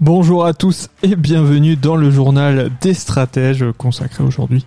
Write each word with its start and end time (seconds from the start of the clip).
Bonjour 0.00 0.46
à 0.46 0.54
tous 0.54 0.90
et 1.02 1.16
bienvenue 1.16 1.74
dans 1.74 1.96
le 1.96 2.12
journal 2.12 2.70
des 2.80 2.94
stratèges 2.94 3.64
consacré 3.76 4.22
aujourd'hui 4.22 4.64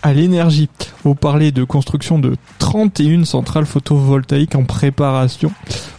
à 0.00 0.14
l'énergie. 0.14 0.70
Vous 1.04 1.14
parlez 1.14 1.52
de 1.52 1.62
construction 1.62 2.18
de 2.18 2.36
31 2.58 3.26
centrales 3.26 3.66
photovoltaïques 3.66 4.54
en 4.54 4.64
préparation. 4.64 5.52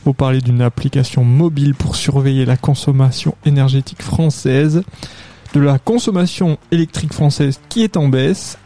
Vous 0.05 0.15
parlez 0.15 0.41
d'une 0.41 0.63
application 0.63 1.23
mobile 1.23 1.75
pour 1.75 1.95
surveiller 1.95 2.45
la 2.45 2.57
consommation 2.57 3.35
énergétique 3.45 4.01
française, 4.01 4.81
de 5.53 5.59
la 5.59 5.77
consommation 5.77 6.57
électrique 6.71 7.13
française 7.13 7.59
qui 7.70 7.84
est 7.84 7.95
en 7.95 8.07
baisse, 8.07 8.57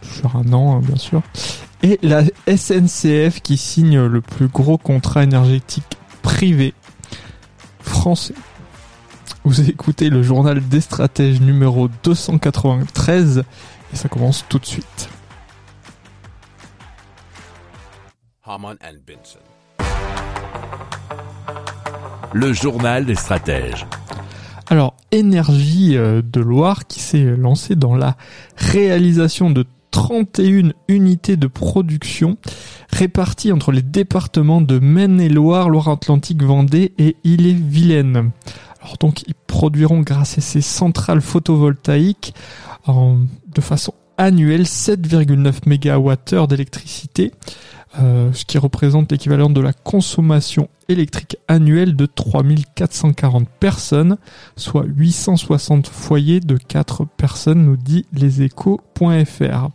sur 0.00 0.36
un 0.36 0.54
an 0.54 0.78
hein, 0.78 0.80
bien 0.82 0.96
sûr, 0.96 1.20
et 1.82 1.98
la 2.02 2.22
SNCF 2.48 3.42
qui 3.42 3.58
signe 3.58 4.00
le 4.06 4.22
plus 4.22 4.48
gros 4.48 4.78
contrat 4.78 5.22
énergétique 5.22 5.98
privé 6.22 6.72
français. 7.82 8.32
Vous 9.44 9.70
écoutez 9.70 10.10
le 10.10 10.22
journal 10.22 10.60
des 10.68 10.82
stratèges 10.82 11.40
numéro 11.40 11.88
293 12.04 13.42
et 13.92 13.96
ça 13.96 14.08
commence 14.08 14.44
tout 14.48 14.58
de 14.58 14.66
suite. 14.66 15.08
Le 22.32 22.52
journal 22.52 23.06
des 23.06 23.14
stratèges. 23.14 23.86
Alors, 24.68 24.94
Énergie 25.10 25.96
euh, 25.96 26.20
de 26.22 26.40
Loire 26.40 26.86
qui 26.86 27.00
s'est 27.00 27.24
lancé 27.36 27.76
dans 27.76 27.96
la 27.96 28.16
réalisation 28.56 29.50
de 29.50 29.64
31 29.90 30.72
unités 30.88 31.36
de 31.36 31.46
production 31.46 32.36
réparties 32.92 33.52
entre 33.52 33.72
les 33.72 33.82
départements 33.82 34.60
de 34.60 34.78
Maine-et-Loire, 34.78 35.70
Loire-Atlantique, 35.70 36.42
Vendée 36.42 36.92
et 36.98 37.16
Ille-et-Vilaine. 37.24 38.30
Alors 38.80 38.96
donc 38.98 39.22
ils 39.28 39.34
produiront 39.34 40.00
grâce 40.00 40.38
à 40.38 40.40
ces 40.40 40.60
centrales 40.60 41.20
photovoltaïques 41.20 42.34
de 42.88 43.60
façon 43.60 43.94
annuelle 44.16 44.62
7,9 44.62 45.66
MWh 45.66 46.46
d'électricité, 46.46 47.32
euh, 47.98 48.32
ce 48.32 48.44
qui 48.44 48.58
représente 48.58 49.10
l'équivalent 49.10 49.50
de 49.50 49.60
la 49.60 49.72
consommation 49.72 50.68
électrique 50.88 51.38
annuelle 51.48 51.96
de 51.96 52.06
3440 52.06 53.48
personnes, 53.48 54.16
soit 54.56 54.84
860 54.86 55.88
foyers 55.88 56.40
de 56.40 56.56
4 56.56 57.06
personnes, 57.16 57.64
nous 57.64 57.76
dit 57.76 58.04
leséchos.fr. 58.12 59.68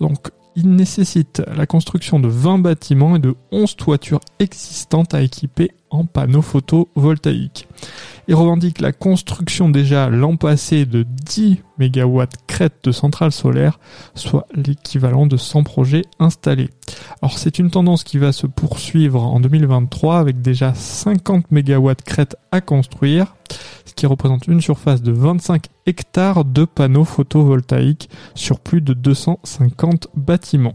Donc 0.00 0.28
il 0.54 0.74
nécessite 0.74 1.42
la 1.54 1.66
construction 1.66 2.20
de 2.20 2.28
20 2.28 2.58
bâtiments 2.58 3.16
et 3.16 3.20
de 3.20 3.36
11 3.52 3.76
toitures 3.76 4.20
existantes 4.38 5.14
à 5.14 5.22
équiper 5.22 5.70
en 5.90 6.04
panneaux 6.04 6.42
photovoltaïques. 6.42 7.68
Il 8.28 8.34
revendique 8.34 8.80
la 8.80 8.92
construction 8.92 9.70
déjà 9.70 10.10
l'an 10.10 10.36
passé 10.36 10.84
de 10.84 11.02
10 11.02 11.62
MW 11.78 12.24
crête 12.46 12.74
de 12.84 12.92
centrales 12.92 13.32
solaires, 13.32 13.80
soit 14.14 14.46
l'équivalent 14.54 15.26
de 15.26 15.38
100 15.38 15.62
projets 15.62 16.02
installés. 16.18 16.68
Alors 17.22 17.38
c'est 17.38 17.58
une 17.58 17.70
tendance 17.70 18.04
qui 18.04 18.18
va 18.18 18.32
se 18.32 18.46
poursuivre 18.46 19.24
en 19.24 19.40
2023 19.40 20.18
avec 20.18 20.42
déjà 20.42 20.74
50 20.74 21.50
MW 21.50 21.92
crête 22.04 22.36
à 22.52 22.60
construire, 22.60 23.34
ce 23.86 23.94
qui 23.94 24.04
représente 24.06 24.46
une 24.46 24.60
surface 24.60 25.02
de 25.02 25.12
25 25.12 25.64
hectares 25.86 26.44
de 26.44 26.66
panneaux 26.66 27.04
photovoltaïques 27.04 28.10
sur 28.34 28.60
plus 28.60 28.82
de 28.82 28.92
250 28.92 30.08
bâtiments. 30.14 30.74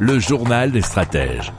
Le 0.00 0.18
journal 0.18 0.72
des 0.72 0.82
stratèges. 0.82 1.52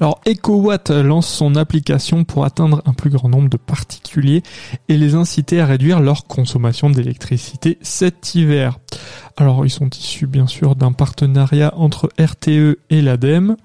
Alors 0.00 0.20
EcoWatt 0.26 0.90
lance 0.90 1.28
son 1.28 1.54
application 1.56 2.24
pour 2.24 2.44
atteindre 2.44 2.82
un 2.84 2.92
plus 2.92 3.10
grand 3.10 3.28
nombre 3.28 3.48
de 3.48 3.56
particuliers 3.56 4.42
et 4.88 4.96
les 4.96 5.14
inciter 5.14 5.60
à 5.60 5.66
réduire 5.66 6.00
leur 6.00 6.26
consommation 6.26 6.90
d'électricité 6.90 7.78
cet 7.80 8.34
hiver. 8.34 8.78
Alors 9.36 9.64
ils 9.64 9.70
sont 9.70 9.88
issus 9.88 10.26
bien 10.26 10.46
sûr 10.46 10.76
d'un 10.76 10.92
partenariat 10.92 11.72
entre 11.76 12.10
RTE 12.18 12.78
et 12.90 13.00
l'ADEME 13.02 13.56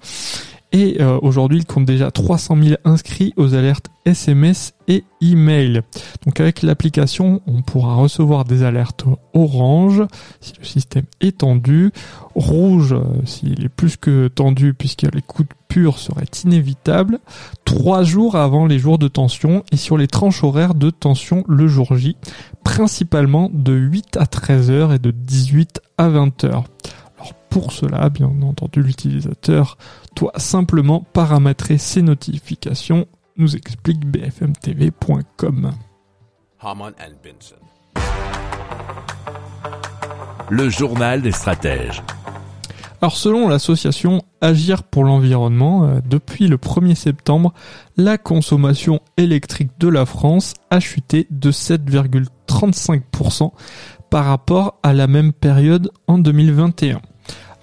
et 0.72 1.00
euh, 1.00 1.18
aujourd'hui, 1.22 1.58
il 1.58 1.66
compte 1.66 1.84
déjà 1.84 2.10
300 2.10 2.56
000 2.62 2.76
inscrits 2.84 3.32
aux 3.36 3.54
alertes 3.54 3.90
SMS 4.04 4.74
et 4.86 5.04
email. 5.20 5.82
Donc 6.24 6.38
avec 6.40 6.62
l'application, 6.62 7.42
on 7.46 7.62
pourra 7.62 7.96
recevoir 7.96 8.44
des 8.44 8.62
alertes 8.62 9.04
orange 9.34 10.04
si 10.40 10.52
le 10.58 10.64
système 10.64 11.04
est 11.20 11.38
tendu, 11.38 11.90
rouge 12.34 12.92
euh, 12.92 13.02
s'il 13.24 13.64
est 13.64 13.68
plus 13.68 13.96
que 13.96 14.28
tendu 14.28 14.72
puisque 14.72 15.02
les 15.02 15.22
coups 15.22 15.48
de 15.48 15.54
pur 15.68 15.98
seraient 15.98 16.24
inévitables, 16.44 17.18
trois 17.64 18.04
jours 18.04 18.36
avant 18.36 18.66
les 18.66 18.78
jours 18.78 18.98
de 18.98 19.08
tension 19.08 19.64
et 19.72 19.76
sur 19.76 19.96
les 19.98 20.06
tranches 20.06 20.44
horaires 20.44 20.74
de 20.74 20.90
tension 20.90 21.44
le 21.48 21.66
jour 21.66 21.96
J, 21.96 22.16
principalement 22.64 23.50
de 23.52 23.74
8 23.74 24.16
à 24.18 24.26
13 24.26 24.70
heures 24.70 24.92
et 24.92 24.98
de 24.98 25.10
18 25.10 25.80
à 25.98 26.08
20 26.08 26.44
heures. 26.44 26.64
Pour 27.50 27.72
cela, 27.72 28.08
bien 28.08 28.30
entendu, 28.42 28.80
l'utilisateur 28.80 29.76
doit 30.14 30.32
simplement 30.36 31.04
paramétrer 31.12 31.78
ses 31.78 32.00
notifications, 32.00 33.06
nous 33.36 33.56
explique 33.56 34.06
bfmtv.com. 34.06 35.72
Le 40.48 40.68
journal 40.68 41.22
des 41.22 41.32
stratèges. 41.32 42.02
Alors 43.02 43.16
selon 43.16 43.48
l'association 43.48 44.22
Agir 44.42 44.84
pour 44.84 45.04
l'environnement, 45.04 45.84
euh, 45.84 46.00
depuis 46.04 46.48
le 46.48 46.56
1er 46.56 46.94
septembre, 46.94 47.52
la 47.96 48.16
consommation 48.16 49.00
électrique 49.16 49.70
de 49.78 49.88
la 49.88 50.06
France 50.06 50.54
a 50.70 50.80
chuté 50.80 51.26
de 51.30 51.50
7,35% 51.50 53.52
par 54.08 54.26
rapport 54.26 54.78
à 54.82 54.92
la 54.92 55.06
même 55.06 55.32
période 55.32 55.90
en 56.06 56.18
2021. 56.18 57.00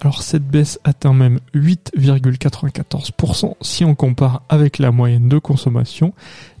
Alors 0.00 0.22
cette 0.22 0.46
baisse 0.46 0.78
atteint 0.84 1.12
même 1.12 1.40
8,94% 1.54 3.54
si 3.60 3.84
on 3.84 3.94
compare 3.94 4.42
avec 4.48 4.78
la 4.78 4.92
moyenne 4.92 5.28
de 5.28 5.38
consommation 5.38 6.14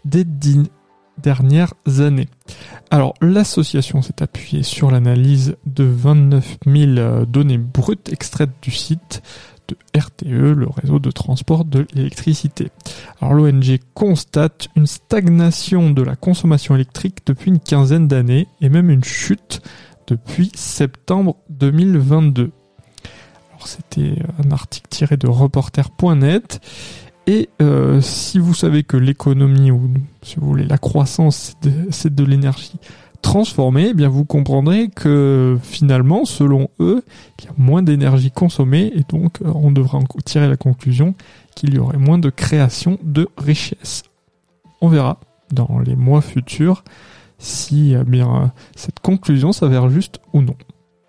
des 0.04 0.24
dix 0.24 0.64
dernières 1.22 1.74
années. 1.98 2.28
Alors 2.90 3.14
l'association 3.20 4.02
s'est 4.02 4.22
appuyée 4.22 4.62
sur 4.62 4.90
l'analyse 4.90 5.56
de 5.66 5.84
29 5.84 6.58
000 6.66 7.26
données 7.26 7.58
brutes 7.58 8.12
extraites 8.12 8.50
du 8.62 8.70
site 8.70 9.22
de 9.68 9.76
RTE, 9.96 10.56
le 10.56 10.68
réseau 10.68 10.98
de 10.98 11.10
transport 11.10 11.64
de 11.64 11.86
l'électricité. 11.92 12.70
Alors 13.20 13.34
l'ONG 13.34 13.78
constate 13.94 14.68
une 14.74 14.86
stagnation 14.86 15.90
de 15.90 16.02
la 16.02 16.16
consommation 16.16 16.74
électrique 16.74 17.18
depuis 17.26 17.50
une 17.50 17.60
quinzaine 17.60 18.08
d'années 18.08 18.48
et 18.60 18.68
même 18.68 18.90
une 18.90 19.04
chute 19.04 19.60
depuis 20.06 20.50
septembre 20.54 21.36
2022 21.50 22.52
c'était 23.66 24.22
un 24.44 24.50
article 24.50 24.86
tiré 24.88 25.16
de 25.16 25.26
reporter.net. 25.26 26.60
Et 27.26 27.50
euh, 27.60 28.00
si 28.00 28.38
vous 28.38 28.54
savez 28.54 28.84
que 28.84 28.96
l'économie, 28.96 29.70
ou 29.70 29.90
si 30.22 30.36
vous 30.36 30.46
voulez 30.46 30.64
la 30.64 30.78
croissance, 30.78 31.56
c'est 31.90 32.14
de, 32.14 32.24
l'énergie 32.24 32.78
transformée, 33.20 33.88
eh 33.90 33.94
bien 33.94 34.08
vous 34.08 34.24
comprendrez 34.24 34.88
que 34.88 35.58
finalement, 35.62 36.24
selon 36.24 36.68
eux, 36.80 37.02
il 37.38 37.44
y 37.44 37.48
a 37.48 37.52
moins 37.58 37.82
d'énergie 37.82 38.30
consommée 38.30 38.90
et 38.94 39.02
donc 39.10 39.42
euh, 39.42 39.52
on 39.54 39.70
devra 39.70 39.98
en 39.98 40.04
tirer 40.24 40.48
la 40.48 40.56
conclusion 40.56 41.14
qu'il 41.54 41.74
y 41.74 41.78
aurait 41.78 41.98
moins 41.98 42.18
de 42.18 42.30
création 42.30 42.98
de 43.02 43.28
richesse. 43.36 44.04
On 44.80 44.88
verra 44.88 45.20
dans 45.52 45.80
les 45.80 45.96
mois 45.96 46.22
futurs 46.22 46.82
si 47.38 47.94
eh 47.94 48.04
bien 48.04 48.52
cette 48.74 49.00
conclusion 49.00 49.52
s'avère 49.52 49.90
juste 49.90 50.20
ou 50.32 50.40
non. 50.40 50.56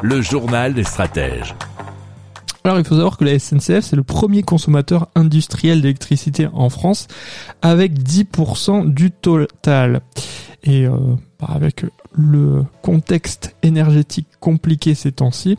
Le 0.00 0.22
journal 0.22 0.74
des 0.74 0.84
stratèges. 0.84 1.54
Alors 2.64 2.78
il 2.78 2.84
faut 2.84 2.94
savoir 2.94 3.16
que 3.16 3.24
la 3.24 3.38
SNCF 3.38 3.80
c'est 3.80 3.96
le 3.96 4.02
premier 4.02 4.42
consommateur 4.42 5.08
industriel 5.14 5.80
d'électricité 5.80 6.48
en 6.52 6.68
France 6.68 7.08
avec 7.62 7.98
10% 7.98 8.92
du 8.92 9.10
total. 9.10 10.02
Et 10.64 10.86
euh, 10.86 10.92
bah, 11.40 11.48
avec 11.50 11.84
le 12.12 12.64
contexte 12.82 13.56
énergétique 13.62 14.28
compliqué 14.40 14.94
ces 14.94 15.12
temps-ci, 15.12 15.56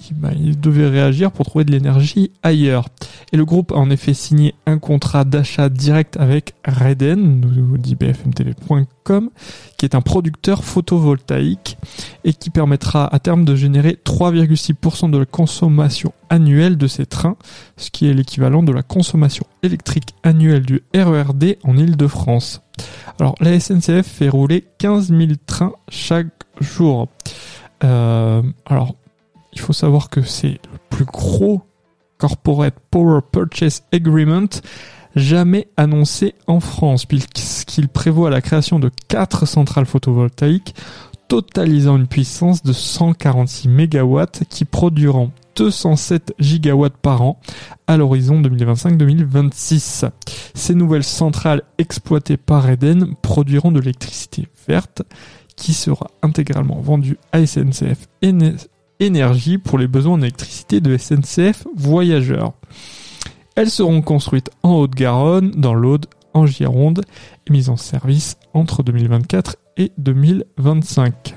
il 0.00 0.60
devait 0.60 0.88
réagir 0.88 1.32
pour 1.32 1.46
trouver 1.46 1.64
de 1.64 1.72
l'énergie 1.72 2.30
ailleurs. 2.42 2.88
Et 3.32 3.36
le 3.36 3.44
groupe 3.44 3.72
a 3.72 3.76
en 3.76 3.90
effet 3.90 4.14
signé 4.14 4.54
un 4.66 4.78
contrat 4.78 5.24
d'achat 5.24 5.68
direct 5.68 6.16
avec 6.16 6.54
Reden, 6.64 7.40
nous 7.40 7.78
dit 7.78 7.94
bfmtv.com, 7.94 9.30
qui 9.76 9.84
est 9.84 9.94
un 9.94 10.00
producteur 10.00 10.64
photovoltaïque 10.64 11.76
et 12.24 12.32
qui 12.32 12.50
permettra 12.50 13.12
à 13.12 13.18
terme 13.18 13.44
de 13.44 13.56
générer 13.56 13.98
3,6% 14.04 15.10
de 15.10 15.18
la 15.18 15.26
consommation 15.26 16.12
annuelle 16.30 16.76
de 16.76 16.86
ces 16.86 17.06
trains, 17.06 17.36
ce 17.76 17.90
qui 17.90 18.08
est 18.08 18.14
l'équivalent 18.14 18.62
de 18.62 18.72
la 18.72 18.82
consommation 18.82 19.46
électrique 19.62 20.14
annuelle 20.22 20.64
du 20.64 20.82
RERD 20.94 21.56
en 21.64 21.76
Ile-de-France. 21.76 22.62
Alors 23.18 23.34
la 23.40 23.58
SNCF 23.58 24.06
fait 24.06 24.28
rouler 24.28 24.64
15 24.78 25.08
000 25.08 25.32
trains 25.46 25.72
chaque 25.88 26.28
jour. 26.60 27.08
Euh, 27.84 28.42
alors 28.66 28.94
il 29.58 29.62
faut 29.62 29.72
savoir 29.72 30.08
que 30.08 30.22
c'est 30.22 30.60
le 30.72 30.78
plus 30.88 31.04
gros 31.04 31.62
Corporate 32.16 32.74
Power 32.90 33.20
Purchase 33.30 33.82
Agreement 33.92 34.48
jamais 35.16 35.68
annoncé 35.76 36.34
en 36.46 36.60
France, 36.60 37.06
puisqu'il 37.06 37.88
prévoit 37.88 38.30
la 38.30 38.40
création 38.40 38.78
de 38.78 38.90
quatre 39.08 39.46
centrales 39.46 39.86
photovoltaïques 39.86 40.74
totalisant 41.28 41.96
une 41.96 42.06
puissance 42.06 42.62
de 42.62 42.72
146 42.72 43.68
MW 43.68 44.24
qui 44.48 44.64
produiront 44.64 45.32
207 45.56 46.34
gigawatts 46.38 46.96
par 46.96 47.22
an 47.22 47.40
à 47.86 47.96
l'horizon 47.96 48.40
2025-2026. 48.40 50.08
Ces 50.54 50.74
nouvelles 50.74 51.04
centrales 51.04 51.62
exploitées 51.78 52.36
par 52.36 52.70
Eden 52.70 53.14
produiront 53.22 53.72
de 53.72 53.80
l'électricité 53.80 54.48
verte 54.66 55.02
qui 55.56 55.74
sera 55.74 56.10
intégralement 56.22 56.80
vendue 56.80 57.18
à 57.32 57.44
SNCF 57.44 58.06
énergie 59.00 59.58
pour 59.58 59.78
les 59.78 59.88
besoins 59.88 60.14
en 60.14 60.22
électricité 60.22 60.80
de 60.80 60.96
SNCF 60.96 61.66
Voyageurs. 61.76 62.52
Elles 63.54 63.70
seront 63.70 64.02
construites 64.02 64.50
en 64.62 64.74
Haute-Garonne, 64.74 65.50
dans 65.52 65.74
l'Aude, 65.74 66.06
en 66.34 66.46
Gironde 66.46 67.02
et 67.46 67.52
mises 67.52 67.70
en 67.70 67.76
service 67.76 68.36
entre 68.54 68.82
2024 68.82 69.56
et 69.76 69.92
2025. 69.98 71.36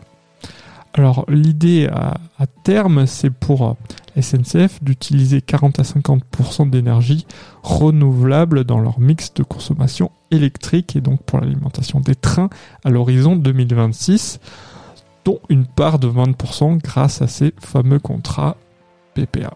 Alors 0.93 1.25
l'idée 1.29 1.87
à, 1.87 2.17
terme, 2.63 3.05
c'est 3.05 3.29
pour 3.29 3.77
SNCF 4.19 4.83
d'utiliser 4.83 5.41
40 5.41 5.79
à 5.79 5.83
50% 5.83 6.69
d'énergie 6.69 7.25
renouvelable 7.63 8.65
dans 8.65 8.79
leur 8.79 8.99
mix 8.99 9.33
de 9.33 9.43
consommation 9.43 10.11
électrique 10.31 10.95
et 10.97 11.01
donc 11.01 11.23
pour 11.23 11.39
l'alimentation 11.39 12.01
des 12.01 12.15
trains 12.15 12.49
à 12.83 12.89
l'horizon 12.89 13.37
2026 13.37 14.39
dont 15.25 15.39
une 15.49 15.65
part 15.65 15.99
de 15.99 16.07
20% 16.07 16.81
grâce 16.81 17.21
à 17.21 17.27
ces 17.27 17.53
fameux 17.59 17.99
contrats 17.99 18.55
PPA. 19.13 19.53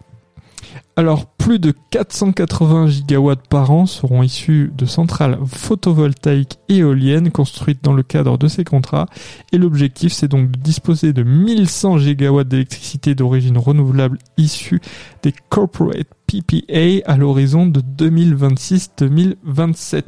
Alors, 0.98 1.26
plus 1.26 1.58
de 1.58 1.74
480 1.90 2.86
gigawatts 2.88 3.46
par 3.48 3.70
an 3.70 3.84
seront 3.86 4.22
issus 4.22 4.72
de 4.76 4.84
centrales 4.86 5.38
photovoltaïques 5.46 6.58
éoliennes 6.68 7.30
construites 7.30 7.84
dans 7.84 7.92
le 7.92 8.02
cadre 8.02 8.38
de 8.38 8.48
ces 8.48 8.64
contrats. 8.64 9.04
Et 9.52 9.58
l'objectif, 9.58 10.10
c'est 10.12 10.28
donc 10.28 10.50
de 10.50 10.58
disposer 10.58 11.12
de 11.12 11.22
1100 11.22 11.98
gigawatts 11.98 12.48
d'électricité 12.48 13.14
d'origine 13.14 13.58
renouvelable 13.58 14.16
issus 14.38 14.80
des 15.22 15.34
corporate 15.50 16.08
PPA 16.26 17.02
à 17.04 17.18
l'horizon 17.18 17.66
de 17.66 17.80
2026-2027. 17.80 20.04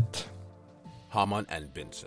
Haman 1.13 1.45
and 1.51 1.67
Benson. 1.75 2.07